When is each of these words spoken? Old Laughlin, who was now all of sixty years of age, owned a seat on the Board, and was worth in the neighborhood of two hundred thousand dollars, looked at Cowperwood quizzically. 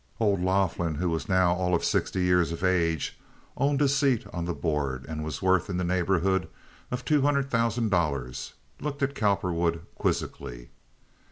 Old 0.19 0.41
Laughlin, 0.43 0.95
who 0.95 1.09
was 1.11 1.29
now 1.29 1.53
all 1.53 1.75
of 1.75 1.83
sixty 1.85 2.23
years 2.23 2.51
of 2.51 2.63
age, 2.63 3.19
owned 3.55 3.83
a 3.83 3.87
seat 3.87 4.25
on 4.33 4.45
the 4.45 4.53
Board, 4.55 5.05
and 5.07 5.23
was 5.23 5.43
worth 5.43 5.69
in 5.69 5.77
the 5.77 5.83
neighborhood 5.83 6.47
of 6.89 7.05
two 7.05 7.21
hundred 7.21 7.51
thousand 7.51 7.89
dollars, 7.91 8.53
looked 8.79 9.03
at 9.03 9.13
Cowperwood 9.13 9.81
quizzically. 9.93 10.71